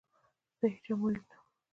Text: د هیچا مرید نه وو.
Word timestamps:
د 0.59 0.61
هیچا 0.73 0.93
مرید 1.01 1.25
نه 1.29 1.35
وو. 1.37 1.43